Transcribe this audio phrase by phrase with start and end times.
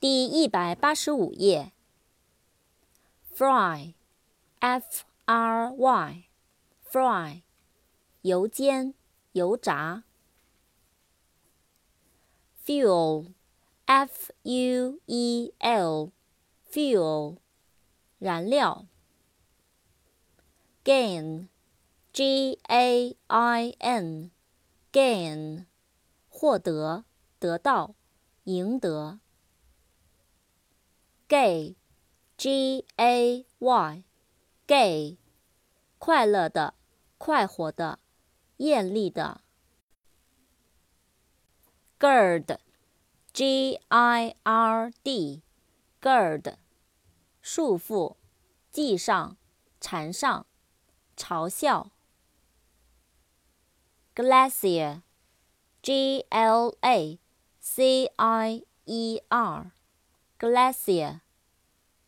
[0.00, 1.72] 第一百八十五页。
[3.36, 7.42] Fry，f r y，fry，
[8.22, 8.94] 油煎、
[9.32, 10.04] 油炸。
[12.64, 17.36] Fuel，f u e l，fuel，
[18.18, 18.86] 燃料。
[20.82, 25.66] Gain，g a i n，gain，
[26.30, 27.04] 获得、
[27.38, 27.94] 得到、
[28.44, 29.20] 赢得。
[31.30, 35.16] Gay，G A Y，Gay，
[36.00, 36.74] 快乐的、
[37.18, 38.00] 快活的、
[38.56, 39.40] 艳丽的。
[42.00, 46.56] Gird，G I R D，Gird，
[47.40, 48.16] 束缚、
[48.72, 49.36] 系上、
[49.80, 50.44] 缠上、
[51.16, 51.92] 嘲笑。
[54.16, 57.20] Glacier，G L A
[57.60, 59.70] C I E R。
[60.39, 61.21] Glacier，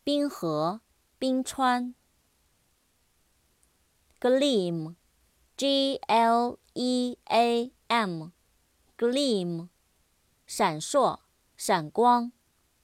[0.03, 0.81] 冰河、
[1.17, 1.95] 冰川。
[4.19, 9.69] Gleam，G L E A M，Gleam，
[10.45, 11.19] 闪烁、
[11.55, 12.31] 闪光、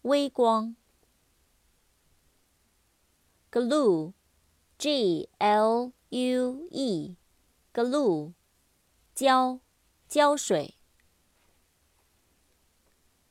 [0.03, 0.75] 微光。
[3.51, 8.33] Glue，G L U E，Glue，
[9.13, 9.59] 胶、
[10.07, 10.75] 胶水。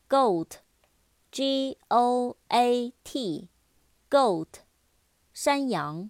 [0.08, 0.58] Goat。
[1.31, 4.47] G O A T，goat，
[5.33, 6.09] 山羊。